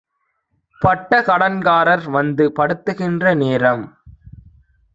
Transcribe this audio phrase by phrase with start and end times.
[0.81, 3.85] பட்டகடன் காரர்வந்து படுத்துகின்ற நேரம்